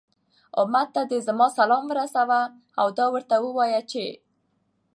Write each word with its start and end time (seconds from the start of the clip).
أمت 0.61 0.87
ته 0.95 1.01
دي 1.09 1.17
زما 1.27 1.47
سلام 1.59 1.83
ورسوه، 1.89 2.41
او 2.79 2.87
دا 2.97 3.05
ورته 3.13 3.35
ووايه 3.43 3.81
چې 3.91 4.05